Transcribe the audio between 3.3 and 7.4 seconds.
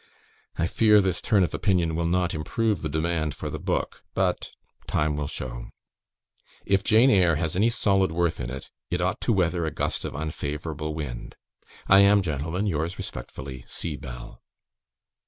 for the book but time will show. If "Jane Eyre"